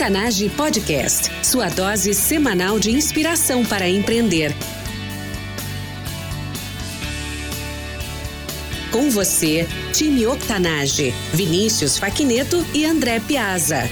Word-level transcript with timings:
Octanage 0.00 0.48
Podcast, 0.56 1.30
sua 1.44 1.68
dose 1.68 2.14
semanal 2.14 2.80
de 2.80 2.90
inspiração 2.90 3.62
para 3.62 3.86
empreender. 3.86 4.50
Com 8.90 9.10
você, 9.10 9.68
time 9.92 10.26
Octanage, 10.26 11.10
Vinícius 11.34 11.98
Faquineto 11.98 12.64
e 12.72 12.86
André 12.86 13.20
Piazza. 13.20 13.82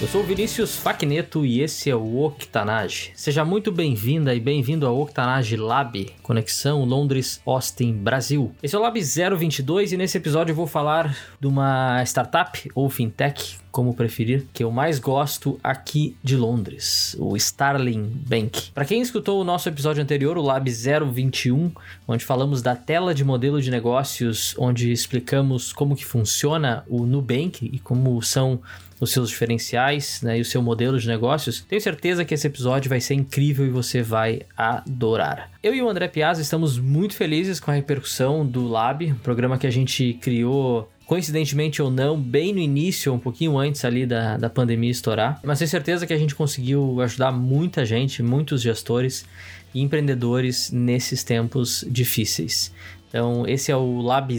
Eu 0.00 0.08
sou 0.08 0.24
Vinícius 0.24 0.76
Facneto 0.76 1.46
e 1.46 1.60
esse 1.60 1.88
é 1.88 1.94
o 1.94 2.24
Octanage. 2.24 3.12
Seja 3.14 3.44
muito 3.44 3.70
bem-vinda 3.70 4.34
e 4.34 4.40
bem-vindo 4.40 4.84
ao 4.84 5.00
Octanage 5.00 5.56
Lab, 5.56 6.08
conexão 6.22 6.84
Londres-Austin, 6.84 7.94
Brasil. 7.94 8.52
Esse 8.60 8.74
é 8.74 8.78
o 8.80 8.82
Lab 8.82 9.00
022 9.00 9.92
e 9.92 9.96
nesse 9.96 10.18
episódio 10.18 10.50
eu 10.50 10.56
vou 10.56 10.66
falar 10.66 11.16
de 11.40 11.46
uma 11.46 12.02
startup 12.04 12.68
ou 12.74 12.90
fintech, 12.90 13.61
como 13.72 13.94
preferir, 13.94 14.44
que 14.52 14.62
eu 14.62 14.70
mais 14.70 14.98
gosto 14.98 15.58
aqui 15.64 16.14
de 16.22 16.36
Londres, 16.36 17.16
o 17.18 17.36
Starling 17.36 18.04
Bank. 18.04 18.70
Para 18.72 18.84
quem 18.84 19.00
escutou 19.00 19.40
o 19.40 19.44
nosso 19.44 19.68
episódio 19.68 20.02
anterior, 20.02 20.36
o 20.36 20.42
Lab 20.42 20.70
021, 20.70 21.72
onde 22.06 22.24
falamos 22.24 22.60
da 22.62 22.76
tela 22.76 23.14
de 23.14 23.24
modelo 23.24 23.60
de 23.60 23.70
negócios, 23.70 24.54
onde 24.58 24.92
explicamos 24.92 25.72
como 25.72 25.96
que 25.96 26.04
funciona 26.04 26.84
o 26.86 27.06
Nubank 27.06 27.68
e 27.72 27.78
como 27.78 28.20
são 28.22 28.60
os 29.02 29.10
seus 29.10 29.30
diferenciais 29.30 30.22
né, 30.22 30.38
e 30.38 30.40
o 30.40 30.44
seu 30.44 30.62
modelo 30.62 30.96
de 30.96 31.08
negócios, 31.08 31.60
tenho 31.68 31.82
certeza 31.82 32.24
que 32.24 32.34
esse 32.34 32.46
episódio 32.46 32.88
vai 32.88 33.00
ser 33.00 33.14
incrível 33.14 33.66
e 33.66 33.68
você 33.68 34.00
vai 34.00 34.42
adorar. 34.56 35.50
Eu 35.60 35.74
e 35.74 35.82
o 35.82 35.88
André 35.88 36.06
Piazza 36.06 36.40
estamos 36.40 36.78
muito 36.78 37.16
felizes 37.16 37.58
com 37.58 37.72
a 37.72 37.74
repercussão 37.74 38.46
do 38.46 38.68
Lab, 38.68 39.04
um 39.10 39.16
programa 39.16 39.58
que 39.58 39.66
a 39.66 39.72
gente 39.72 40.12
criou 40.20 40.88
coincidentemente 41.12 41.82
ou 41.82 41.90
não, 41.90 42.18
bem 42.18 42.54
no 42.54 42.58
início, 42.58 43.12
um 43.12 43.18
pouquinho 43.18 43.58
antes 43.58 43.84
ali 43.84 44.06
da, 44.06 44.38
da 44.38 44.48
pandemia 44.48 44.90
estourar. 44.90 45.38
Mas 45.44 45.58
tenho 45.58 45.68
certeza 45.68 46.06
que 46.06 46.12
a 46.14 46.16
gente 46.16 46.34
conseguiu 46.34 47.02
ajudar 47.02 47.30
muita 47.30 47.84
gente, 47.84 48.22
muitos 48.22 48.62
gestores 48.62 49.26
e 49.74 49.82
empreendedores 49.82 50.70
nesses 50.70 51.22
tempos 51.22 51.84
difíceis. 51.86 52.72
Então, 53.10 53.46
esse 53.46 53.70
é 53.70 53.76
o 53.76 54.00
Lab 54.00 54.34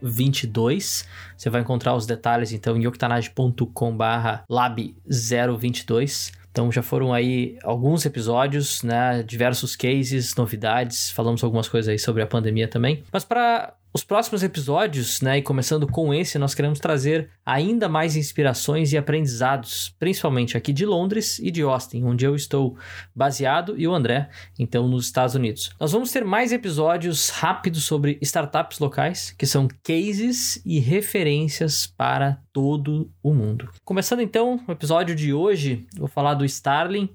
022. 0.00 1.04
Você 1.36 1.50
vai 1.50 1.62
encontrar 1.62 1.96
os 1.96 2.06
detalhes, 2.06 2.52
então, 2.52 2.76
em 2.76 2.86
octanage.com/barra 2.86 4.44
Lab 4.48 4.94
022. 5.04 6.30
Então 6.48 6.70
já 6.70 6.82
foram 6.82 7.12
aí 7.12 7.58
alguns 7.64 8.06
episódios, 8.06 8.84
né, 8.84 9.24
diversos 9.24 9.74
cases, 9.74 10.36
novidades, 10.36 11.10
falamos 11.10 11.42
algumas 11.42 11.68
coisas 11.68 11.88
aí 11.88 11.98
sobre 11.98 12.22
a 12.22 12.26
pandemia 12.28 12.68
também. 12.68 13.02
Mas 13.12 13.24
para 13.24 13.74
os 13.94 14.02
próximos 14.02 14.42
episódios, 14.42 15.20
né, 15.20 15.38
e 15.38 15.42
começando 15.42 15.86
com 15.86 16.12
esse, 16.12 16.36
nós 16.36 16.52
queremos 16.52 16.80
trazer 16.80 17.30
ainda 17.46 17.88
mais 17.88 18.16
inspirações 18.16 18.92
e 18.92 18.98
aprendizados, 18.98 19.94
principalmente 20.00 20.56
aqui 20.56 20.72
de 20.72 20.84
Londres 20.84 21.38
e 21.38 21.48
de 21.48 21.62
Austin, 21.62 22.02
onde 22.02 22.24
eu 22.24 22.34
estou 22.34 22.76
baseado, 23.14 23.76
e 23.78 23.86
o 23.86 23.94
André, 23.94 24.28
então, 24.58 24.88
nos 24.88 25.06
Estados 25.06 25.36
Unidos. 25.36 25.70
Nós 25.78 25.92
vamos 25.92 26.10
ter 26.10 26.24
mais 26.24 26.50
episódios 26.50 27.28
rápidos 27.30 27.84
sobre 27.84 28.18
startups 28.20 28.80
locais, 28.80 29.30
que 29.30 29.46
são 29.46 29.68
cases 29.84 30.60
e 30.66 30.80
referências 30.80 31.86
para 31.86 32.40
todo 32.52 33.08
o 33.22 33.32
mundo. 33.32 33.70
Começando 33.84 34.22
então 34.22 34.60
o 34.66 34.72
episódio 34.72 35.14
de 35.14 35.32
hoje, 35.32 35.86
vou 35.96 36.08
falar 36.08 36.34
do 36.34 36.44
Starling, 36.44 37.08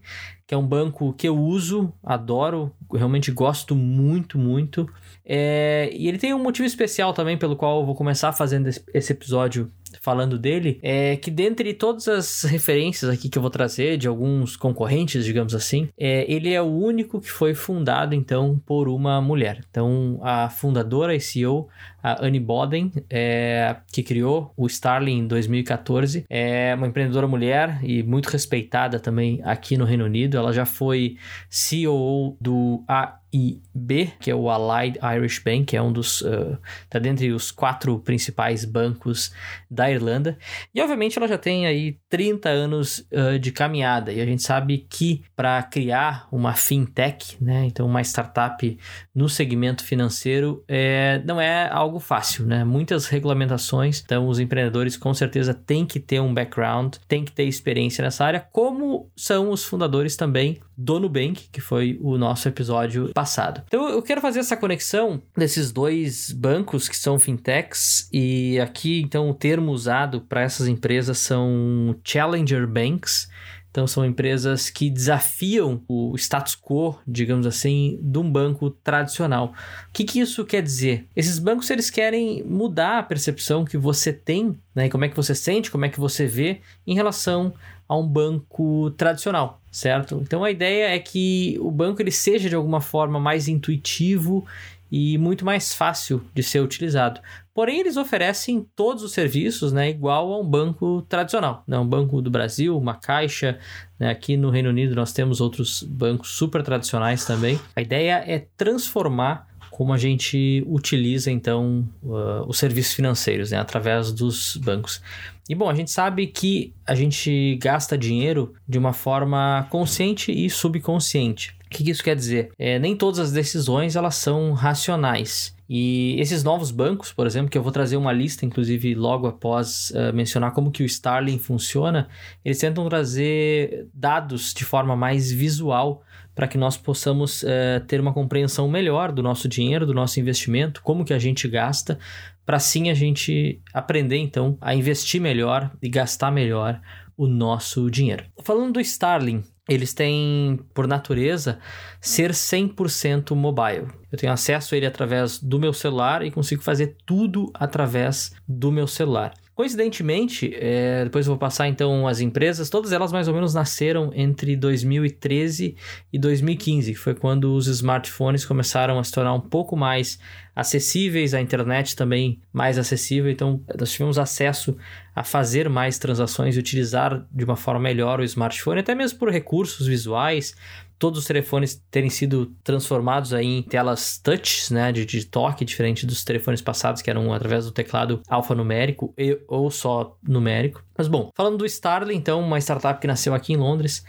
que 0.48 0.56
é 0.56 0.58
um 0.58 0.66
banco 0.66 1.14
que 1.14 1.28
eu 1.28 1.38
uso, 1.38 1.94
adoro, 2.04 2.74
realmente 2.92 3.32
gosto 3.32 3.76
muito, 3.76 4.38
muito. 4.40 4.90
É, 5.32 5.92
e 5.94 6.08
ele 6.08 6.18
tem 6.18 6.34
um 6.34 6.42
motivo 6.42 6.66
especial 6.66 7.14
também 7.14 7.38
pelo 7.38 7.56
qual 7.56 7.82
eu 7.82 7.86
vou 7.86 7.94
começar 7.94 8.34
fazendo 8.34 8.68
esse 8.68 9.14
episódio 9.14 9.72
falando 10.02 10.38
dele, 10.38 10.80
é 10.82 11.16
que 11.16 11.32
dentre 11.32 11.74
todas 11.74 12.08
as 12.08 12.44
referências 12.44 13.10
aqui 13.10 13.30
que 13.30 13.38
eu 13.38 13.42
vou 13.42 13.52
trazer 13.52 13.98
de 13.98 14.08
alguns 14.08 14.56
concorrentes, 14.56 15.26
digamos 15.26 15.56
assim, 15.56 15.90
é, 15.98 16.32
ele 16.32 16.54
é 16.54 16.62
o 16.62 16.66
único 16.66 17.20
que 17.20 17.30
foi 17.30 17.54
fundado 17.54 18.16
então 18.16 18.60
por 18.66 18.88
uma 18.88 19.22
mulher. 19.22 19.64
Então 19.70 20.20
a 20.22 20.50
fundadora 20.50 21.16
e 21.16 21.20
CEO, 21.20 21.68
a 22.02 22.26
Annie 22.26 22.40
Boden, 22.40 22.92
é, 23.10 23.76
que 23.92 24.04
criou 24.04 24.54
o 24.56 24.68
Starling 24.68 25.20
em 25.20 25.28
2014, 25.28 26.26
é 26.30 26.74
uma 26.76 26.88
empreendedora 26.88 27.28
mulher 27.28 27.80
e 27.84 28.04
muito 28.04 28.28
respeitada 28.28 29.00
também 29.00 29.42
aqui 29.44 29.78
no 29.78 29.86
Reino 29.86 30.06
Unido. 30.06 30.38
Ela 30.38 30.54
já 30.54 30.66
foi 30.66 31.18
CEO 31.50 32.38
do 32.40 32.84
AIB, 32.88 34.14
que 34.20 34.32
é 34.32 34.36
o 34.36 34.50
Allied 34.50 35.00
Irish 35.16 35.40
Bank, 35.40 35.66
que 35.66 35.78
é 35.78 35.82
um 35.82 35.92
dos. 35.92 36.22
Uh, 36.22 36.58
tá 36.90 37.00
dentre 37.00 37.32
os 37.32 37.52
quatro 37.52 38.00
principais 38.00 38.66
bancos 38.66 39.34
da 39.80 39.90
Irlanda. 39.90 40.38
E 40.76 40.82
obviamente 40.82 41.18
ela 41.18 41.26
já 41.26 41.38
tem 41.38 41.66
aí 41.66 41.98
30 42.10 42.50
anos 42.50 43.08
uh, 43.14 43.40
de 43.40 43.50
caminhada. 43.50 44.12
E 44.12 44.20
a 44.20 44.26
gente 44.26 44.44
sabe 44.44 44.86
que 44.90 45.24
para 45.38 45.64
criar 45.64 46.28
uma 46.30 46.54
fintech, 46.54 47.42
né, 47.42 47.64
então 47.66 47.86
uma 47.86 48.02
startup 48.02 48.78
no 49.16 49.30
segmento 49.30 49.82
financeiro, 49.86 50.62
é, 50.68 51.22
não 51.26 51.40
é 51.40 51.70
algo 51.72 51.98
fácil, 52.00 52.46
né? 52.46 52.66
Muitas 52.66 53.08
regulamentações. 53.08 54.02
Então 54.04 54.28
os 54.28 54.38
empreendedores 54.38 54.98
com 54.98 55.14
certeza 55.14 55.54
têm 55.54 55.86
que 55.86 56.00
ter 56.00 56.20
um 56.20 56.34
background, 56.34 56.96
têm 57.08 57.24
que 57.24 57.32
ter 57.32 57.46
experiência 57.46 58.04
nessa 58.04 58.26
área, 58.26 58.46
como 58.52 59.10
são 59.16 59.50
os 59.50 59.64
fundadores 59.64 60.18
também 60.18 60.60
do 60.78 61.00
Nubank, 61.00 61.50
que 61.52 61.60
foi 61.60 61.98
o 62.02 62.18
nosso 62.18 62.48
episódio 62.48 63.12
passado. 63.14 63.62
Então 63.68 63.90
eu 63.90 64.02
quero 64.02 64.22
fazer 64.22 64.40
essa 64.40 64.56
conexão 64.56 65.22
desses 65.38 65.72
dois 65.72 66.32
bancos 66.32 66.88
que 66.88 66.96
são 66.96 67.20
fintechs 67.20 68.10
e 68.14 68.60
aqui 68.60 69.02
então 69.02 69.30
o 69.30 69.34
termo 69.34 69.69
termo 69.70 69.72
usado 69.72 70.22
para 70.22 70.42
essas 70.42 70.68
empresas 70.68 71.18
são 71.20 71.96
challenger 72.04 72.68
banks. 72.68 73.30
Então 73.72 73.86
são 73.86 74.04
empresas 74.04 74.68
que 74.68 74.90
desafiam 74.90 75.84
o 75.88 76.16
status 76.16 76.56
quo, 76.56 76.98
digamos 77.08 77.46
assim, 77.46 78.00
de 78.02 78.18
um 78.18 78.30
banco 78.30 78.72
tradicional. 78.72 79.54
O 79.88 79.94
que, 79.94 80.04
que 80.04 80.20
isso 80.20 80.44
quer 80.44 80.64
dizer? 80.64 81.06
Esses 81.16 81.38
bancos 81.38 81.70
eles 81.70 81.92
querem 81.92 82.44
mudar 82.44 82.98
a 82.98 83.04
percepção 83.04 83.64
que 83.64 83.78
você 83.78 84.12
tem, 84.12 84.58
né? 84.74 84.90
Como 84.90 85.06
é 85.06 85.10
que 85.10 85.16
você 85.16 85.36
sente, 85.36 85.70
como 85.70 85.86
é 85.86 85.90
que 85.90 86.00
você 86.00 86.26
vê 86.26 86.62
em 86.86 86.96
relação 86.96 87.54
a 87.88 87.96
um 87.96 88.08
banco 88.08 88.90
tradicional, 88.98 89.62
certo? 89.72 90.20
Então 90.24 90.44
a 90.44 90.50
ideia 90.50 90.96
é 90.96 90.98
que 90.98 91.56
o 91.62 91.70
banco 91.70 92.02
ele 92.02 92.12
seja 92.12 92.50
de 92.50 92.56
alguma 92.56 92.82
forma 92.82 93.20
mais 93.20 93.48
intuitivo 93.48 94.48
e 94.92 95.18
muito 95.20 95.46
mais 95.46 95.74
fácil 95.76 96.24
de 96.34 96.42
ser 96.42 96.60
utilizado. 96.62 97.22
Porém, 97.60 97.82
eles 97.82 97.98
oferecem 97.98 98.66
todos 98.74 99.04
os 99.04 99.12
serviços, 99.12 99.74
né, 99.74 99.90
igual 99.90 100.32
a 100.32 100.40
um 100.40 100.46
banco 100.46 101.02
tradicional, 101.10 101.62
né, 101.68 101.78
um 101.78 101.86
banco 101.86 102.22
do 102.22 102.32
Brasil, 102.32 102.78
uma 102.78 102.96
caixa. 102.96 103.60
Né, 104.00 104.10
aqui 104.10 104.38
no 104.38 104.50
Reino 104.50 104.70
Unido 104.70 104.96
nós 104.96 105.12
temos 105.12 105.42
outros 105.42 105.84
bancos 105.84 106.30
super 106.30 106.64
tradicionais 106.64 107.26
também. 107.26 107.60
A 107.76 107.82
ideia 107.82 108.24
é 108.26 108.48
transformar 108.56 109.46
como 109.72 109.92
a 109.92 109.98
gente 109.98 110.64
utiliza 110.68 111.32
então 111.32 111.86
uh, 112.02 112.48
os 112.48 112.58
serviços 112.58 112.94
financeiros, 112.94 113.52
né, 113.52 113.58
através 113.58 114.14
dos 114.14 114.56
bancos. 114.56 115.02
E 115.50 115.54
bom, 115.54 115.70
a 115.70 115.76
gente 115.76 115.92
sabe 115.92 116.28
que 116.28 116.74
a 116.88 116.96
gente 116.96 117.60
gasta 117.62 117.98
dinheiro 117.98 118.54
de 118.66 118.78
uma 118.78 118.94
forma 118.94 119.68
consciente 119.70 120.32
e 120.32 120.50
subconsciente. 120.50 121.58
O 121.66 121.70
que 121.72 121.92
isso 121.92 122.06
quer 122.06 122.16
dizer? 122.16 122.54
É, 122.58 122.80
nem 122.80 122.96
todas 122.96 123.20
as 123.20 123.34
decisões 123.34 123.98
elas 123.98 124.16
são 124.16 124.54
racionais. 124.54 125.59
E 125.70 126.16
esses 126.20 126.44
novos 126.44 126.72
bancos, 126.72 127.14
por 127.14 127.28
exemplo, 127.28 127.52
que 127.52 127.58
eu 127.58 127.62
vou 127.62 127.72
trazer 127.72 127.96
uma 127.96 128.12
lista, 128.12 128.44
inclusive 128.44 128.96
logo 128.96 129.28
após 129.28 129.92
uh, 129.92 130.12
mencionar 130.16 130.52
como 130.52 130.72
que 130.72 130.82
o 130.82 130.86
Starling 130.86 131.38
funciona, 131.38 132.10
eles 132.44 132.58
tentam 132.58 132.90
trazer 132.90 133.88
dados 133.94 134.52
de 134.52 134.66
forma 134.66 134.96
mais 134.96 135.32
visual 135.32 136.04
para 136.34 136.48
que 136.48 136.58
nós 136.58 136.76
possamos 136.76 137.44
uh, 137.44 137.86
ter 137.86 138.02
uma 138.02 138.14
compreensão 138.14 138.68
melhor 138.68 139.12
do 139.12 139.22
nosso 139.22 139.48
dinheiro, 139.48 139.86
do 139.86 139.94
nosso 139.94 140.20
investimento, 140.20 140.82
como 140.82 141.06
que 141.06 141.14
a 141.14 141.20
gente 141.20 141.48
gasta, 141.48 142.00
para 142.44 142.58
assim 142.58 142.90
a 142.90 142.96
gente 142.96 143.62
aprender 143.72 144.18
então 144.18 144.58
a 144.60 144.74
investir 144.74 145.22
melhor 145.22 145.70
e 145.84 145.88
gastar 145.88 146.32
melhor 146.32 146.82
o 147.16 147.28
nosso 147.28 147.92
dinheiro. 147.92 148.24
Falando 148.44 148.74
do 148.74 148.80
Starling, 148.80 149.44
eles 149.70 149.94
têm, 149.94 150.60
por 150.74 150.88
natureza, 150.88 151.60
ser 152.02 152.32
100% 152.32 153.36
mobile. 153.36 153.88
Eu 154.12 154.18
tenho 154.18 154.34
acesso 154.34 154.74
a 154.74 154.78
ele 154.78 154.86
através 154.86 155.40
do 155.40 155.60
meu 155.60 155.72
celular 155.74 156.26
e 156.26 156.32
consigo 156.32 156.64
fazer 156.64 156.98
tudo 157.06 157.52
através 157.54 158.34
do 158.48 158.72
meu 158.72 158.88
celular. 158.88 159.34
Coincidentemente, 159.60 160.56
é, 160.56 161.04
depois 161.04 161.26
eu 161.26 161.34
vou 161.34 161.38
passar 161.38 161.68
então 161.68 162.08
as 162.08 162.22
empresas, 162.22 162.70
todas 162.70 162.94
elas 162.94 163.12
mais 163.12 163.28
ou 163.28 163.34
menos 163.34 163.54
nasceram 163.54 164.10
entre 164.16 164.56
2013 164.56 165.76
e 166.14 166.18
2015, 166.18 166.94
que 166.94 166.98
foi 166.98 167.14
quando 167.14 167.54
os 167.54 167.68
smartphones 167.68 168.46
começaram 168.46 168.98
a 168.98 169.04
se 169.04 169.12
tornar 169.12 169.34
um 169.34 169.42
pouco 169.42 169.76
mais 169.76 170.18
acessíveis, 170.56 171.34
a 171.34 171.42
internet 171.42 171.94
também 171.94 172.40
mais 172.54 172.78
acessível, 172.78 173.30
então 173.30 173.62
nós 173.78 173.92
tivemos 173.92 174.18
acesso 174.18 174.78
a 175.14 175.26
fazer 175.26 175.68
mais 175.68 176.00
transações 176.00 176.56
e 176.56 176.60
utilizar 176.60 177.28
de 177.30 177.44
uma 177.44 177.58
forma 177.58 177.82
melhor 177.82 178.22
o 178.22 178.24
smartphone, 178.24 178.80
até 178.80 178.96
mesmo 178.96 179.20
por 179.20 179.30
recursos 179.30 179.86
visuais, 179.86 180.56
todos 181.00 181.18
os 181.18 181.26
telefones 181.26 181.82
terem 181.90 182.10
sido 182.10 182.54
transformados 182.62 183.34
aí 183.34 183.48
em 183.48 183.64
telas 183.64 184.20
touch, 184.20 184.72
né, 184.74 184.92
de, 184.92 185.06
de 185.06 185.26
toque, 185.26 185.64
diferente 185.64 186.06
dos 186.06 186.26
telefones 186.26 186.62
passados 186.62 187.02
que 187.02 187.10
eram 187.10 187.34
através 187.34 187.66
do 187.66 187.72
teclado 187.72 188.22
alfanumérico 188.28 189.14
e, 189.18 189.40
ou 189.48 189.72
só 189.72 190.18
numérico. 190.22 190.84
Mas 190.98 191.08
bom, 191.08 191.32
falando 191.34 191.58
do 191.58 191.66
Starling, 191.66 192.16
então, 192.16 192.42
uma 192.42 192.60
startup 192.60 193.00
que 193.00 193.08
nasceu 193.08 193.34
aqui 193.34 193.54
em 193.54 193.58
Londres, 193.58 194.04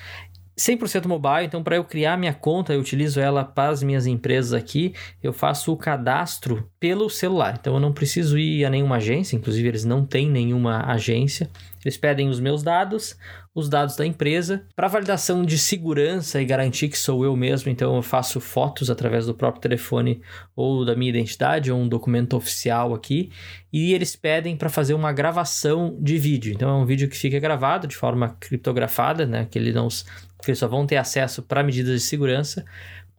100% 0.61 1.07
mobile, 1.07 1.47
então 1.47 1.63
para 1.63 1.77
eu 1.77 1.85
criar 1.85 2.19
minha 2.19 2.35
conta, 2.35 2.75
eu 2.75 2.81
utilizo 2.81 3.19
ela 3.19 3.43
para 3.45 3.71
as 3.71 3.83
minhas 3.83 4.07
empresas 4.07 4.53
aqui, 4.53 4.93
eu 5.23 5.33
faço 5.33 5.73
o 5.73 5.77
cadastro 5.77 6.69
pelo 6.79 7.09
celular. 7.09 7.57
Então 7.59 7.75
eu 7.75 7.81
não 7.81 7.93
preciso 7.93 8.39
ir 8.39 8.65
a 8.65 8.71
nenhuma 8.71 8.97
agência, 8.97 9.37
inclusive 9.37 9.67
eles 9.67 9.85
não 9.87 10.05
têm 10.05 10.29
nenhuma 10.29 10.85
agência. 10.85 11.49
Eles 11.83 11.97
pedem 11.97 12.29
os 12.29 12.39
meus 12.39 12.63
dados, 12.63 13.17
os 13.55 13.69
dados 13.69 13.97
da 13.97 14.07
empresa. 14.07 14.65
Para 14.77 14.89
validação 14.89 15.45
de 15.45 15.59
segurança 15.59 16.41
e 16.41 16.45
garantir 16.45 16.89
que 16.89 16.99
sou 16.99 17.25
eu 17.25 17.37
mesmo, 17.37 17.71
então 17.71 17.97
eu 17.97 18.03
faço 18.03 18.41
fotos 18.41 18.91
através 18.91 19.27
do 19.27 19.35
próprio 19.35 19.61
telefone 19.61 20.21
ou 20.55 20.85
da 20.85 20.95
minha 20.95 21.11
identidade 21.11 21.71
ou 21.71 21.79
um 21.79 21.89
documento 21.89 22.37
oficial 22.37 22.95
aqui. 22.95 23.31
E 23.73 23.93
eles 23.93 24.15
pedem 24.17 24.57
para 24.57 24.69
fazer 24.69 24.95
uma 24.95 25.13
gravação 25.13 25.97
de 26.01 26.19
vídeo. 26.19 26.53
Então 26.53 26.69
é 26.69 26.75
um 26.75 26.87
vídeo 26.87 27.09
que 27.09 27.17
fica 27.17 27.39
gravado 27.39 27.87
de 27.87 27.97
forma 27.97 28.37
criptografada, 28.41 29.27
né? 29.27 29.47
Que 29.51 29.59
eles 29.59 29.75
não 29.75 29.89
que 29.89 30.51
eles 30.51 30.59
só 30.59 30.67
vão 30.67 30.87
ter 30.87 30.97
acesso 30.97 31.43
para 31.43 31.63
medidas 31.63 32.01
de 32.01 32.07
segurança, 32.07 32.65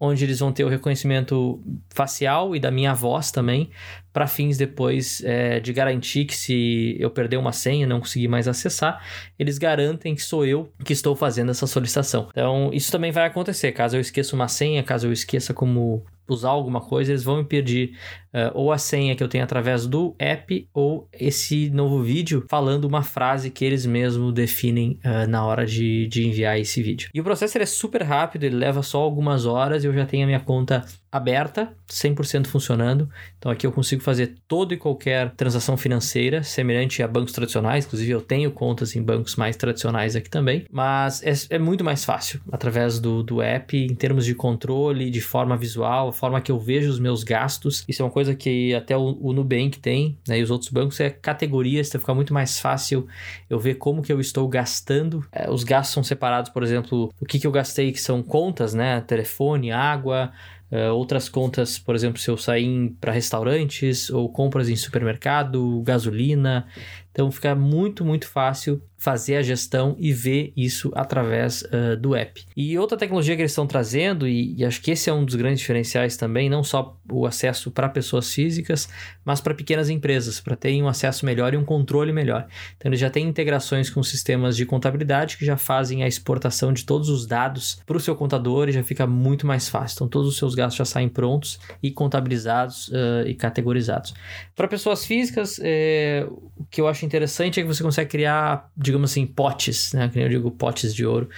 onde 0.04 0.26
eles 0.26 0.40
vão 0.40 0.52
ter 0.52 0.64
o 0.64 0.68
reconhecimento 0.68 1.62
facial 1.90 2.56
e 2.56 2.60
da 2.60 2.72
minha 2.72 2.92
voz 2.92 3.30
também, 3.30 3.70
para 4.12 4.26
fins 4.26 4.58
depois 4.58 5.22
é, 5.24 5.60
de 5.60 5.72
garantir 5.72 6.26
que 6.26 6.36
se 6.36 6.98
eu 7.00 7.12
perder 7.12 7.38
uma 7.38 7.52
senha, 7.52 7.86
não 7.86 8.00
conseguir 8.00 8.28
mais 8.28 8.48
acessar, 8.48 9.06
eles 9.38 9.60
garantem 9.60 10.16
que 10.16 10.24
sou 10.24 10.44
eu 10.44 10.74
que 10.84 10.92
estou 10.92 11.16
fazendo 11.16 11.52
essa 11.52 11.68
solicitação. 11.68 12.30
Então, 12.32 12.72
isso 12.74 12.92
também 12.92 13.12
vai 13.12 13.28
acontecer. 13.28 13.72
Caso 13.74 13.96
eu 13.96 14.02
esqueça 14.02 14.36
uma 14.36 14.48
senha, 14.48 14.82
caso 14.82 15.06
eu 15.06 15.14
esqueça 15.14 15.54
como 15.54 16.04
usar 16.28 16.50
alguma 16.50 16.82
coisa, 16.82 17.12
eles 17.12 17.24
vão 17.24 17.38
me 17.38 17.44
pedir 17.44 17.98
uh, 18.34 18.52
ou 18.54 18.72
a 18.72 18.78
senha 18.78 19.16
que 19.16 19.24
eu 19.24 19.28
tenho 19.28 19.44
através 19.44 19.86
do 19.86 20.16
app 20.18 20.68
ou 20.74 21.10
esse 21.14 21.70
novo 21.70 22.02
vídeo 22.02 22.46
falando 22.50 22.86
uma 22.86 23.04
frase 23.04 23.50
que 23.50 23.66
eles 23.66 23.86
mesmos 23.86 24.34
definem 24.34 25.00
uh, 25.04 25.28
na 25.28 25.46
hora 25.46 25.66
de, 25.66 26.08
de 26.08 26.28
enviar 26.28 26.60
esse 26.60 26.82
vídeo. 26.82 27.10
E 27.14 27.20
o 27.20 27.24
processo 27.24 27.58
é 27.58 27.66
super 27.66 28.04
rápido, 28.04 28.44
ele 28.44 28.56
leva 28.56 28.82
só 28.82 29.00
algumas 29.00 29.46
horas 29.46 29.84
e 29.84 29.88
eu 29.88 29.94
já 29.94 30.06
tenho 30.06 30.24
a 30.24 30.28
minha 30.28 30.40
conta 30.40 30.86
aberta, 31.12 31.74
100% 31.90 32.48
funcionando. 32.48 33.10
Então 33.38 33.52
aqui 33.52 33.68
eu 33.68 33.72
consigo 33.72 34.02
fazer 34.02 34.36
toda 34.48 34.74
e 34.74 34.78
qualquer 34.78 35.32
transação 35.32 35.76
financeira 35.76 36.42
semelhante 36.42 37.04
a 37.04 37.08
bancos 37.08 37.34
tradicionais, 37.34 37.86
inclusive 37.86 38.12
eu 38.12 38.22
tenho 38.22 38.50
contas 38.52 38.96
em 38.96 39.04
bancos 39.04 39.36
mais 39.36 39.58
tradicionais 39.58 40.16
aqui 40.16 40.30
também, 40.30 40.66
mas 40.72 41.22
é, 41.24 41.56
é 41.56 41.60
muito 41.60 41.84
mais 41.84 42.06
fácil 42.06 42.40
através 42.50 43.00
do, 43.00 43.22
do 43.24 43.42
app 43.42 43.78
em 43.78 43.94
termos 43.94 44.26
de 44.26 44.34
controle, 44.34 45.10
de 45.10 45.20
forma 45.20 45.58
visual, 45.58 46.10
a 46.10 46.14
forma 46.14 46.40
que 46.40 46.52
eu 46.52 46.58
vejo 46.60 46.90
os 46.90 47.00
meus 47.00 47.24
gastos. 47.24 47.84
Isso 47.88 48.02
é 48.02 48.06
uma 48.06 48.12
coisa 48.12 48.34
que 48.34 48.74
até 48.74 48.96
o, 48.96 49.18
o 49.20 49.34
Nubank 49.34 49.80
tem, 49.80 50.18
né, 50.26 50.40
e 50.40 50.44
os 50.44 50.50
outros 50.50 50.70
bancos 50.70 51.00
é 51.02 51.10
categorias, 51.10 51.90
então 51.90 52.00
fica 52.00 52.14
muito 52.14 52.34
mais 52.34 52.60
fácil 52.60 53.06
eu 53.50 53.60
ver 53.60 53.76
como 53.76 54.02
que 54.02 54.14
eu 54.14 54.22
estou 54.22 54.48
gastando. 54.48 55.26
É, 55.32 55.50
os 55.50 55.66
gastos 55.66 55.94
são 55.94 56.04
separados, 56.04 56.50
por 56.52 56.64
exemplo, 56.64 57.12
o 57.20 57.26
que, 57.26 57.38
que 57.38 57.46
eu 57.46 57.52
gastei 57.52 57.92
que 57.92 58.00
são 58.00 58.24
contas, 58.24 58.74
né, 58.74 59.02
telefone, 59.02 59.72
água, 59.72 60.32
Uh, 60.72 60.94
outras 60.94 61.28
contas, 61.28 61.78
por 61.78 61.96
exemplo, 61.96 62.18
se 62.18 62.30
eu 62.30 62.38
sair 62.38 62.96
para 63.02 63.12
restaurantes 63.12 64.10
ou 64.10 64.30
compras 64.30 64.70
em 64.70 64.76
supermercado, 64.78 65.82
gasolina. 65.82 66.66
Então 67.12 67.32
fica 67.32 67.54
muito, 67.56 68.04
muito 68.06 68.28
fácil 68.28 68.82
fazer 69.02 69.38
a 69.38 69.42
gestão 69.42 69.96
e 69.98 70.14
ver 70.14 70.54
isso 70.56 70.92
através 70.94 71.64
uh, 71.64 71.98
do 71.98 72.16
app. 72.16 72.46
E 72.56 72.78
outra 72.78 72.96
tecnologia 72.96 73.36
que 73.36 73.42
eles 73.42 73.52
estão 73.52 73.66
trazendo, 73.66 74.28
e, 74.28 74.56
e, 74.56 74.64
acho 74.64 74.80
que 74.80 74.92
esse 74.92 75.10
é 75.10 75.14
um 75.14 75.26
dos 75.26 75.34
grandes 75.34 75.60
diferenciais 75.60 76.16
também, 76.16 76.48
não 76.48 76.64
só 76.64 76.96
o 77.12 77.26
acesso 77.26 77.72
para 77.72 77.90
pessoas 77.90 78.32
físicas, 78.32 78.88
mas 79.26 79.42
para 79.42 79.56
pequenas 79.56 79.90
empresas, 79.90 80.40
para 80.40 80.56
terem 80.56 80.84
um 80.84 80.88
acesso 80.88 81.26
melhor 81.26 81.52
e 81.52 81.58
um 81.58 81.66
controle 81.66 82.14
melhor. 82.14 82.46
Então 82.78 82.92
eles 82.92 83.00
já 83.00 83.10
têm 83.10 83.28
integrações 83.28 83.90
com 83.90 84.04
sistemas 84.04 84.56
de 84.56 84.68
contabilidade 84.68 85.36
que 85.36 85.46
já 85.46 85.58
fazem 85.58 86.04
a 86.04 86.08
exportação 86.08 86.72
de 86.72 86.86
todos 86.86 87.10
os 87.10 87.26
dados 87.26 87.82
para 87.88 87.98
o 87.98 88.00
seu 88.00 88.16
contador 88.16 88.70
e 88.70 88.72
já 88.72 88.84
fica 88.84 89.08
muito 89.08 89.48
mais 89.48 89.68
fácil. 89.68 89.96
Então 89.96 90.08
todos 90.08 90.30
os 90.30 90.38
seus 90.38 90.54
gastos 90.54 90.78
já 90.78 90.86
saem 90.86 91.10
prontos 91.10 91.60
e 91.82 91.90
contabilizados 91.90 92.90
uh, 92.90 93.26
e 93.26 93.34
categorizados. 93.34 94.14
Para 94.56 94.68
pessoas 94.68 95.04
físicas, 95.04 95.60
é, 95.64 96.28
o 96.30 96.64
que 96.70 96.80
eu 96.80 96.88
acho 96.88 97.01
interessante 97.06 97.60
é 97.60 97.64
que 97.64 97.68
você 97.68 97.84
consegue 97.84 98.10
criar 98.10 98.72
digamos 98.82 99.12
assim, 99.12 99.26
potes, 99.26 99.94
né? 99.94 100.10
Que 100.10 100.20
eu 100.20 100.30
digo 100.30 100.52
potes 100.52 100.94
de 100.94 101.06
ouro, 101.06 101.30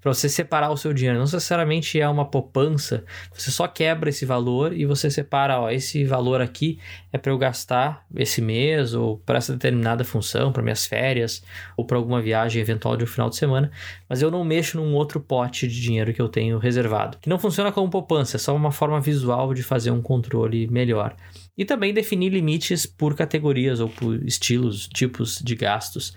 para 0.00 0.12
você 0.12 0.28
separar 0.28 0.70
o 0.70 0.76
seu 0.76 0.92
dinheiro. 0.92 1.18
Não 1.18 1.24
necessariamente 1.24 2.00
é 2.00 2.08
uma 2.08 2.24
poupança, 2.24 3.04
você 3.32 3.50
só 3.50 3.66
quebra 3.66 4.10
esse 4.10 4.24
valor 4.24 4.72
e 4.72 4.86
você 4.86 5.10
separa, 5.10 5.60
ó, 5.60 5.70
esse 5.70 6.04
valor 6.04 6.40
aqui 6.40 6.78
é 7.12 7.18
para 7.18 7.32
eu 7.32 7.38
gastar 7.38 8.04
esse 8.14 8.40
mês 8.40 8.94
ou 8.94 9.18
para 9.18 9.38
essa 9.38 9.52
determinada 9.52 10.04
função, 10.04 10.52
para 10.52 10.62
minhas 10.62 10.86
férias 10.86 11.42
ou 11.76 11.84
para 11.84 11.96
alguma 11.96 12.20
viagem 12.20 12.60
eventual 12.60 12.96
de 12.96 13.04
um 13.04 13.06
final 13.06 13.28
de 13.28 13.36
semana, 13.36 13.70
mas 14.08 14.22
eu 14.22 14.30
não 14.30 14.44
mexo 14.44 14.76
num 14.76 14.94
outro 14.94 15.20
pote 15.20 15.66
de 15.66 15.80
dinheiro 15.80 16.12
que 16.12 16.22
eu 16.22 16.28
tenho 16.28 16.58
reservado. 16.58 17.18
Que 17.18 17.28
não 17.28 17.38
funciona 17.38 17.72
como 17.72 17.90
poupança, 17.90 18.36
é 18.36 18.40
só 18.40 18.54
uma 18.54 18.72
forma 18.72 19.00
visual 19.00 19.52
de 19.54 19.62
fazer 19.62 19.90
um 19.90 20.02
controle 20.02 20.66
melhor. 20.68 21.14
E 21.56 21.64
também 21.64 21.92
definir 21.92 22.30
limites 22.30 22.86
por 22.86 23.14
categorias 23.14 23.80
ou 23.80 23.88
por 23.88 24.22
estilos, 24.24 24.88
tipos 24.88 25.38
de 25.38 25.54
gastos. 25.54 26.16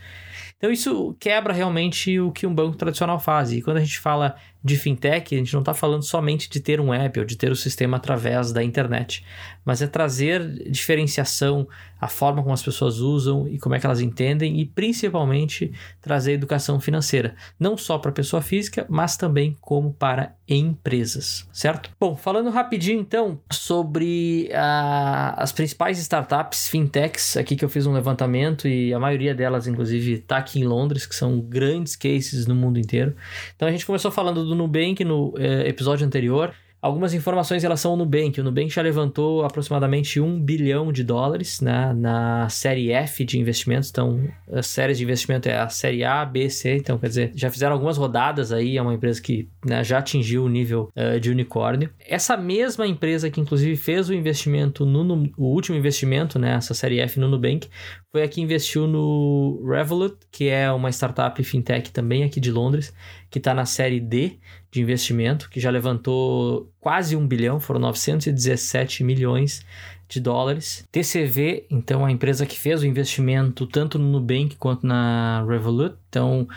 Então 0.58 0.72
isso 0.72 1.16
quebra 1.20 1.54
realmente 1.54 2.20
o 2.20 2.32
que 2.32 2.48
um 2.48 2.56
banco 2.56 2.78
tradicional 2.78 3.20
faz. 3.20 3.52
E 3.52 3.62
quando 3.62 3.78
a 3.78 3.84
gente 3.84 4.00
fala 4.00 4.36
de 4.66 4.76
fintech, 4.76 5.36
a 5.36 5.38
gente 5.38 5.54
não 5.54 5.60
está 5.62 5.76
falando 5.76 6.02
somente 6.02 6.50
de 6.50 6.60
ter 6.60 6.82
um 6.82 6.92
app 6.92 7.20
ou 7.20 7.24
de 7.24 7.38
ter 7.38 7.52
o 7.52 7.56
sistema 7.56 7.98
através 7.98 8.52
da 8.52 8.64
internet, 8.64 9.24
mas 9.64 9.80
é 9.80 9.86
trazer 9.86 10.44
diferenciação, 10.68 11.68
a 12.02 12.08
forma 12.08 12.42
como 12.42 12.54
as 12.54 12.64
pessoas 12.64 12.98
usam 12.98 13.48
e 13.48 13.60
como 13.60 13.76
é 13.76 13.80
que 13.80 13.86
elas 13.86 14.02
entendem 14.02 14.60
e 14.60 14.66
principalmente 14.66 15.72
trazer 16.02 16.34
educação 16.34 16.80
financeira, 16.80 17.36
não 17.60 17.78
só 17.78 18.00
para 18.00 18.12
pessoa 18.12 18.42
física, 18.42 18.88
mas 18.90 19.16
também 19.16 19.56
como 19.62 19.94
para 19.94 20.36
empresas, 20.48 21.48
certo? 21.54 21.92
Bom, 22.00 22.16
falando 22.16 22.50
rapidinho 22.50 23.00
então 23.00 23.40
sobre 23.52 24.50
uh, 24.52 25.34
as 25.38 25.52
principais 25.52 26.00
startups 26.00 26.68
fintechs 26.68 27.38
aqui 27.38 27.56
que 27.56 27.64
eu 27.64 27.70
fiz 27.70 27.86
um 27.86 27.94
levantamento 27.94 28.68
e 28.68 28.94
a 28.94 29.00
maioria 29.00 29.36
delas 29.36 29.68
inclusive 29.68 30.14
está 30.14 30.38
aqui 30.38 30.60
em 30.60 30.64
Londres, 30.64 31.06
que 31.06 31.16
são 31.16 31.40
grandes 31.40 31.96
cases 31.96 32.48
no 32.48 32.56
mundo 32.56 32.80
inteiro. 32.80 33.16
Então 33.56 33.68
a 33.68 33.72
gente 33.72 33.86
começou 33.86 34.12
falando 34.12 34.44
do 34.44 34.55
Nubank 34.56 35.04
no 35.04 35.34
eh, 35.38 35.68
episódio 35.68 36.06
anterior. 36.06 36.54
Algumas 36.86 37.16
informações 37.16 37.64
em 37.64 37.66
relação 37.66 37.90
ao 37.90 37.98
Nubank. 37.98 38.40
O 38.40 38.44
Nubank 38.44 38.70
já 38.70 38.84
levantou 38.84 39.44
aproximadamente 39.44 40.20
1 40.20 40.40
bilhão 40.40 40.92
de 40.92 41.04
dólares 41.04 41.60
né, 41.60 41.92
na 41.96 42.48
série 42.48 42.92
F 42.92 43.26
de 43.26 43.40
investimentos. 43.40 43.90
Então, 43.90 44.22
as 44.52 44.68
séries 44.68 45.00
de 45.00 45.04
investimento 45.04 45.50
é 45.50 45.58
a 45.58 45.68
série 45.68 46.04
A, 46.04 46.24
B, 46.24 46.48
C. 46.48 46.76
Então, 46.78 47.00
quer 47.00 47.08
dizer, 47.08 47.32
já 47.34 47.50
fizeram 47.50 47.74
algumas 47.74 47.98
rodadas 47.98 48.52
aí. 48.52 48.78
É 48.78 48.82
uma 48.84 48.94
empresa 48.94 49.20
que 49.20 49.50
né, 49.66 49.84
já 49.84 49.98
atingiu 49.98 50.44
o 50.44 50.48
nível 50.48 50.88
uh, 50.96 51.20
de 51.20 51.32
unicórnio. 51.32 51.90
Essa 52.08 52.38
mesma 52.38 52.86
empresa 52.86 53.32
que, 53.32 53.42
inclusive, 53.42 53.76
fez 53.76 54.08
o 54.08 54.14
investimento 54.14 54.86
no, 54.86 55.04
no 55.04 55.28
o 55.40 55.46
último 55.46 55.76
investimento, 55.76 56.38
né, 56.38 56.62
série 56.62 57.00
F 57.00 57.20
no 57.20 57.28
Nubank, 57.28 57.68
foi 58.12 58.22
a 58.22 58.28
que 58.28 58.40
investiu 58.40 58.86
no 58.86 59.60
Revolut, 59.68 60.16
que 60.32 60.48
é 60.48 60.72
uma 60.72 60.90
startup 60.90 61.44
fintech 61.44 61.92
também 61.92 62.24
aqui 62.24 62.40
de 62.40 62.52
Londres, 62.52 62.94
que 63.36 63.40
está 63.40 63.54
na 63.54 63.66
série 63.66 64.00
D 64.00 64.38
de 64.72 64.82
investimento, 64.82 65.50
que 65.50 65.60
já 65.60 65.70
levantou 65.70 66.72
quase 66.80 67.18
um 67.18 67.28
bilhão, 67.28 67.60
foram 67.60 67.82
917 67.82 69.04
milhões 69.04 69.66
de 70.08 70.22
dólares. 70.22 70.88
TCV, 70.90 71.66
então, 71.70 72.06
a 72.06 72.12
empresa 72.14 72.46
que 72.46 72.58
fez 72.58 72.82
o 72.82 72.86
investimento 72.86 73.68
tanto 73.68 74.00
no 74.00 74.10
Nubank 74.10 74.56
quanto 74.56 74.88
na 74.88 75.46
Revolut. 75.50 75.98
Então, 76.08 76.48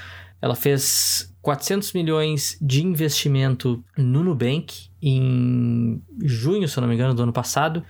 ela 0.41 0.55
fez 0.55 1.35
400 1.43 1.93
milhões 1.95 2.57
de 2.63 2.87
investimento 2.87 3.83
no 3.97 4.23
Nubank 4.23 4.87
em 5.03 6.01
junho, 6.23 6.69
se 6.69 6.81
não 6.81 6.87
me 6.87 6.95
engano, 6.95 7.13
do 7.13 7.25
ano 7.25 7.33
passado 7.33 7.83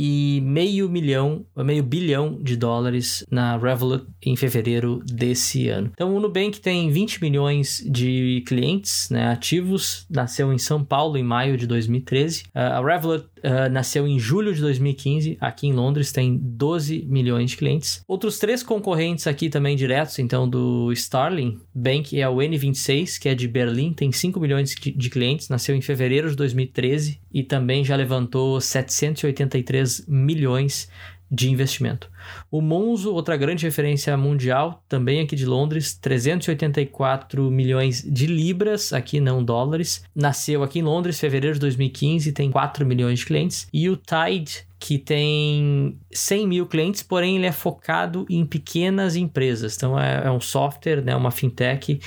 e 0.00 0.40
meio 0.42 0.88
milhão, 0.88 1.44
meio 1.56 1.82
bilhão 1.82 2.38
de 2.40 2.56
dólares 2.56 3.26
na 3.28 3.56
Revolut 3.56 4.06
em 4.24 4.36
fevereiro 4.36 5.02
desse 5.04 5.68
ano. 5.68 5.90
Então 5.92 6.14
o 6.14 6.20
Nubank 6.20 6.60
tem 6.60 6.88
20 6.88 7.20
milhões 7.20 7.84
de 7.84 8.44
clientes 8.46 9.10
né, 9.10 9.26
ativos, 9.26 10.06
nasceu 10.08 10.52
em 10.52 10.58
São 10.58 10.84
Paulo 10.84 11.16
em 11.18 11.24
maio 11.24 11.56
de 11.56 11.66
2013. 11.66 12.44
a 12.54 12.80
Revolut 12.80 13.24
uh, 13.38 13.68
nasceu 13.72 14.06
em 14.06 14.20
julho 14.20 14.54
de 14.54 14.60
2015, 14.60 15.36
aqui 15.40 15.66
em 15.66 15.72
Londres 15.72 16.12
tem 16.12 16.36
12 16.36 17.04
milhões 17.08 17.50
de 17.50 17.56
clientes. 17.56 18.00
Outros 18.06 18.38
três 18.38 18.62
concorrentes 18.62 19.26
aqui 19.26 19.50
também 19.50 19.74
diretos, 19.74 20.20
então 20.20 20.48
do 20.48 20.92
Starling 20.92 21.58
Bank 21.74 22.20
é 22.20 22.28
o 22.28 22.36
N26, 22.36 23.18
que 23.18 23.28
é 23.28 23.34
de 23.34 23.48
Berlim, 23.48 23.92
tem 23.92 24.12
5 24.12 24.38
milhões 24.38 24.76
de 24.76 25.10
clientes, 25.10 25.48
nasceu 25.48 25.74
em 25.74 25.80
fevereiro 25.80 26.30
de 26.30 26.36
2013 26.36 27.20
e 27.32 27.42
também 27.42 27.84
já 27.84 27.96
levantou 27.96 28.60
783 28.60 30.06
milhões 30.08 30.88
de 31.30 31.50
investimento. 31.50 32.10
O 32.50 32.60
Monzo, 32.60 33.12
outra 33.12 33.36
grande 33.36 33.64
referência 33.66 34.16
mundial, 34.16 34.82
também 34.88 35.20
aqui 35.20 35.36
de 35.36 35.44
Londres, 35.44 35.94
384 35.94 37.50
milhões 37.50 38.02
de 38.02 38.26
libras, 38.26 38.92
aqui 38.92 39.20
não 39.20 39.44
dólares. 39.44 40.04
Nasceu 40.14 40.62
aqui 40.62 40.78
em 40.78 40.82
Londres, 40.82 41.20
fevereiro 41.20 41.54
de 41.54 41.60
2015, 41.60 42.32
tem 42.32 42.50
4 42.50 42.86
milhões 42.86 43.18
de 43.18 43.26
clientes. 43.26 43.68
E 43.72 43.90
o 43.90 43.96
Tide, 43.96 44.66
que 44.78 44.98
tem 44.98 45.98
100 46.10 46.46
mil 46.46 46.66
clientes, 46.66 47.02
porém 47.02 47.36
ele 47.36 47.46
é 47.46 47.52
focado 47.52 48.24
em 48.30 48.46
pequenas 48.46 49.14
empresas. 49.14 49.76
Então 49.76 49.98
é, 49.98 50.26
é 50.26 50.30
um 50.30 50.40
software, 50.40 51.02
né, 51.02 51.14
uma 51.14 51.30
fintech 51.30 52.00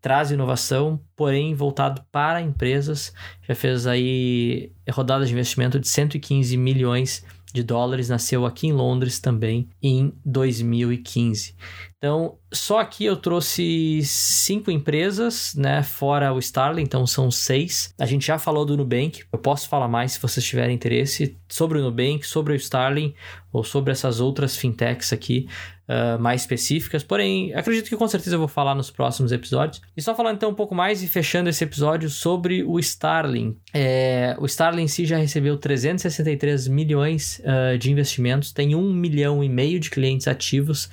traz 0.00 0.30
inovação, 0.30 1.00
porém 1.16 1.54
voltado 1.54 2.02
para 2.12 2.40
empresas. 2.40 3.12
Já 3.46 3.54
fez 3.54 3.86
aí 3.86 4.72
rodadas 4.90 5.28
de 5.28 5.34
investimento 5.34 5.78
de 5.78 5.88
115 5.88 6.56
milhões 6.56 7.24
de 7.52 7.62
dólares, 7.62 8.08
nasceu 8.08 8.44
aqui 8.44 8.66
em 8.66 8.72
Londres 8.72 9.18
também 9.18 9.68
em 9.82 10.12
2015. 10.24 11.54
Então, 11.98 12.38
só 12.52 12.78
aqui 12.78 13.04
eu 13.04 13.16
trouxe 13.16 14.02
cinco 14.04 14.70
empresas, 14.70 15.54
né? 15.56 15.82
Fora 15.82 16.32
o 16.32 16.38
Starling, 16.38 16.82
então 16.82 17.04
são 17.08 17.28
seis. 17.28 17.92
A 17.98 18.06
gente 18.06 18.24
já 18.24 18.38
falou 18.38 18.64
do 18.64 18.76
Nubank. 18.76 19.24
Eu 19.32 19.38
posso 19.38 19.68
falar 19.68 19.88
mais 19.88 20.12
se 20.12 20.20
vocês 20.22 20.46
tiverem 20.46 20.76
interesse 20.76 21.36
sobre 21.48 21.78
o 21.78 21.82
Nubank, 21.82 22.24
sobre 22.24 22.52
o 22.52 22.56
Starling 22.56 23.14
ou 23.52 23.64
sobre 23.64 23.90
essas 23.90 24.20
outras 24.20 24.56
fintechs 24.56 25.12
aqui 25.12 25.48
uh, 25.88 26.20
mais 26.20 26.42
específicas. 26.42 27.02
Porém, 27.02 27.52
acredito 27.54 27.88
que 27.88 27.96
com 27.96 28.06
certeza 28.06 28.36
eu 28.36 28.38
vou 28.38 28.48
falar 28.48 28.76
nos 28.76 28.90
próximos 28.90 29.32
episódios. 29.32 29.82
E 29.96 30.00
só 30.00 30.14
falando 30.14 30.36
então 30.36 30.50
um 30.50 30.54
pouco 30.54 30.76
mais 30.76 31.02
e 31.02 31.08
fechando 31.08 31.48
esse 31.48 31.64
episódio 31.64 32.08
sobre 32.08 32.62
o 32.62 32.78
Starling. 32.78 33.56
É, 33.74 34.36
o 34.38 34.46
Starling 34.46 34.82
em 34.82 34.88
si 34.88 35.04
já 35.04 35.16
recebeu 35.16 35.56
363 35.56 36.68
milhões 36.68 37.40
uh, 37.40 37.76
de 37.76 37.90
investimentos, 37.90 38.52
tem 38.52 38.76
um 38.76 38.92
milhão 38.92 39.42
e 39.42 39.48
meio 39.48 39.80
de 39.80 39.90
clientes 39.90 40.28
ativos 40.28 40.88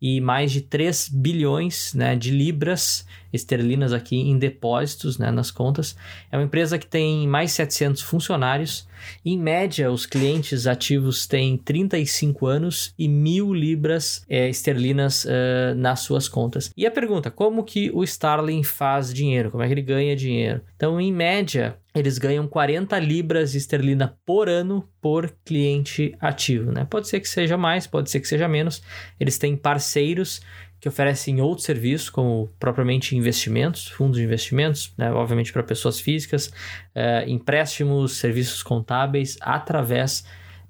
e 0.00 0.20
mais 0.20 0.52
de 0.52 0.60
3 0.60 1.08
bilhões 1.08 1.94
né, 1.94 2.14
de 2.14 2.30
libras 2.30 3.06
esterlinas 3.32 3.92
aqui 3.92 4.16
em 4.16 4.38
depósitos 4.38 5.18
né, 5.18 5.30
nas 5.30 5.50
contas. 5.50 5.96
É 6.30 6.36
uma 6.36 6.44
empresa 6.44 6.78
que 6.78 6.86
tem 6.86 7.26
mais 7.26 7.52
700 7.52 8.02
funcionários. 8.02 8.86
Em 9.24 9.38
média, 9.38 9.90
os 9.90 10.06
clientes 10.06 10.66
ativos 10.66 11.26
têm 11.26 11.56
35 11.56 12.46
anos 12.46 12.94
e 12.98 13.08
mil 13.08 13.52
libras 13.52 14.24
é, 14.28 14.48
esterlinas 14.48 15.24
uh, 15.24 15.74
nas 15.76 16.00
suas 16.00 16.28
contas. 16.28 16.70
E 16.76 16.86
a 16.86 16.90
pergunta, 16.90 17.30
como 17.30 17.62
que 17.62 17.90
o 17.92 18.02
Starling 18.02 18.62
faz 18.62 19.12
dinheiro? 19.12 19.50
Como 19.50 19.62
é 19.62 19.66
que 19.66 19.74
ele 19.74 19.82
ganha 19.82 20.16
dinheiro? 20.16 20.62
Então, 20.76 21.00
em 21.00 21.12
média, 21.12 21.76
eles 21.96 22.18
ganham 22.18 22.46
40 22.46 22.98
libras 22.98 23.54
esterlina 23.54 24.18
por 24.26 24.48
ano 24.48 24.86
por 25.00 25.34
cliente 25.44 26.14
ativo, 26.20 26.70
né? 26.70 26.86
Pode 26.88 27.08
ser 27.08 27.20
que 27.20 27.28
seja 27.28 27.56
mais, 27.56 27.86
pode 27.86 28.10
ser 28.10 28.20
que 28.20 28.28
seja 28.28 28.46
menos. 28.46 28.82
Eles 29.18 29.38
têm 29.38 29.56
parceiros 29.56 30.42
que 30.78 30.88
oferecem 30.88 31.40
outros 31.40 31.64
serviços, 31.64 32.10
como 32.10 32.52
propriamente 32.60 33.16
investimentos, 33.16 33.88
fundos 33.88 34.18
de 34.18 34.24
investimentos, 34.24 34.92
né? 34.98 35.10
obviamente 35.10 35.52
para 35.52 35.62
pessoas 35.62 35.98
físicas, 35.98 36.52
eh, 36.94 37.24
empréstimos, 37.26 38.18
serviços 38.18 38.62
contábeis, 38.62 39.38
através 39.40 40.24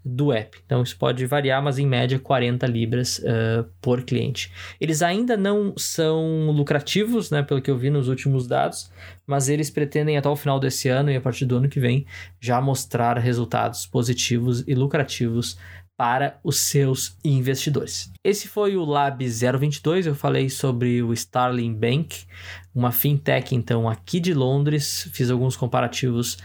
do 0.08 0.32
app. 0.32 0.56
Então 0.64 0.82
isso 0.84 0.96
pode 0.96 1.26
variar, 1.26 1.60
mas 1.60 1.78
em 1.80 1.86
média 1.86 2.16
40 2.16 2.64
libras 2.66 3.18
uh, 3.18 3.68
por 3.80 4.02
cliente. 4.04 4.52
Eles 4.80 5.02
ainda 5.02 5.36
não 5.36 5.74
são 5.76 6.50
lucrativos, 6.52 7.30
né, 7.32 7.42
pelo 7.42 7.60
que 7.60 7.70
eu 7.70 7.76
vi 7.76 7.90
nos 7.90 8.06
últimos 8.06 8.46
dados, 8.46 8.88
mas 9.26 9.48
eles 9.48 9.68
pretendem 9.68 10.16
até 10.16 10.28
o 10.28 10.36
final 10.36 10.60
desse 10.60 10.88
ano 10.88 11.10
e 11.10 11.16
a 11.16 11.20
partir 11.20 11.44
do 11.44 11.56
ano 11.56 11.68
que 11.68 11.80
vem 11.80 12.06
já 12.40 12.60
mostrar 12.60 13.18
resultados 13.18 13.84
positivos 13.84 14.62
e 14.68 14.74
lucrativos 14.76 15.58
para 15.96 16.38
os 16.44 16.60
seus 16.60 17.16
investidores. 17.24 18.12
Esse 18.22 18.46
foi 18.46 18.76
o 18.76 18.84
Lab 18.84 19.26
022, 19.26 20.06
eu 20.06 20.14
falei 20.14 20.50
sobre 20.50 21.02
o 21.02 21.12
Starling 21.14 21.74
Bank, 21.74 22.26
uma 22.74 22.92
fintech 22.92 23.54
então 23.54 23.88
aqui 23.88 24.20
de 24.20 24.34
Londres, 24.34 25.08
fiz 25.12 25.30
alguns 25.30 25.56
comparativos 25.56 26.36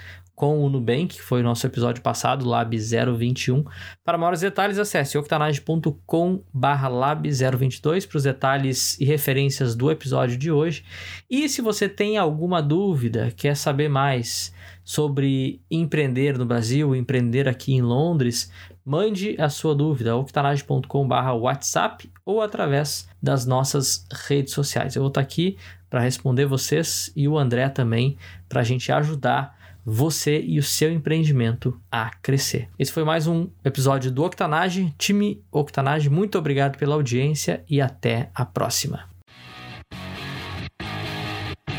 com 0.41 0.65
o 0.65 0.69
Nubank, 0.69 1.17
que 1.17 1.21
foi 1.21 1.41
o 1.41 1.43
nosso 1.43 1.67
episódio 1.67 2.01
passado, 2.01 2.49
Lab 2.49 2.75
021. 2.75 3.63
Para 4.03 4.17
maiores 4.17 4.41
detalhes, 4.41 4.79
acesse 4.79 5.15
octanage.com 5.15 6.43
lab 6.51 7.29
022 7.29 8.07
para 8.07 8.17
os 8.17 8.23
detalhes 8.23 8.99
e 8.99 9.05
referências 9.05 9.75
do 9.75 9.91
episódio 9.91 10.35
de 10.35 10.51
hoje. 10.51 10.83
E 11.29 11.47
se 11.47 11.61
você 11.61 11.87
tem 11.87 12.17
alguma 12.17 12.59
dúvida, 12.59 13.31
quer 13.37 13.55
saber 13.55 13.87
mais 13.87 14.51
sobre 14.83 15.61
empreender 15.69 16.39
no 16.39 16.45
Brasil, 16.47 16.95
empreender 16.95 17.47
aqui 17.47 17.75
em 17.75 17.83
Londres, 17.83 18.51
mande 18.83 19.39
a 19.39 19.47
sua 19.47 19.75
dúvida 19.75 20.15
octanage.com 20.15 21.07
WhatsApp 21.39 22.11
ou 22.25 22.41
através 22.41 23.07
das 23.21 23.45
nossas 23.45 24.07
redes 24.27 24.55
sociais. 24.55 24.95
Eu 24.95 25.03
vou 25.03 25.09
estar 25.09 25.21
aqui 25.21 25.55
para 25.87 25.99
responder 25.99 26.47
vocês 26.47 27.11
e 27.15 27.27
o 27.27 27.37
André 27.37 27.69
também 27.69 28.17
para 28.49 28.61
a 28.61 28.63
gente 28.63 28.91
ajudar 28.91 29.60
você 29.85 30.41
e 30.41 30.59
o 30.59 30.63
seu 30.63 30.91
empreendimento 30.91 31.79
a 31.91 32.11
crescer. 32.21 32.69
Esse 32.77 32.91
foi 32.91 33.03
mais 33.03 33.27
um 33.27 33.49
episódio 33.63 34.11
do 34.11 34.23
Octanage. 34.23 34.93
Time 34.97 35.43
Octanage, 35.51 36.09
muito 36.09 36.37
obrigado 36.37 36.77
pela 36.77 36.95
audiência 36.95 37.63
e 37.69 37.81
até 37.81 38.29
a 38.33 38.45
próxima. 38.45 39.09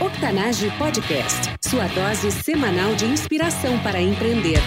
Octanage 0.00 0.70
Podcast, 0.78 1.50
sua 1.60 1.86
dose 1.88 2.30
semanal 2.30 2.94
de 2.94 3.04
inspiração 3.06 3.78
para 3.80 4.00
empreender. 4.00 4.60